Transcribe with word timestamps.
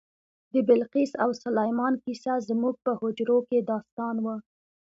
د 0.53 0.55
بلقیس 0.67 1.11
او 1.23 1.29
سلیمان 1.43 1.93
کیسه 2.03 2.33
زموږ 2.49 2.75
په 2.85 2.91
حجرو 2.99 3.37
کې 3.49 3.57
داستان 3.71 4.15
و. 4.23 4.27